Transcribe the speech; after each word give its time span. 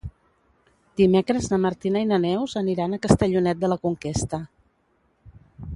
Dimecres 1.01 1.49
na 1.51 1.59
Martina 1.65 2.01
i 2.05 2.07
na 2.13 2.19
Neus 2.23 2.57
aniran 2.63 2.97
a 2.97 3.01
Castellonet 3.05 3.61
de 3.65 3.73
la 3.75 3.81
Conquesta. 3.87 4.41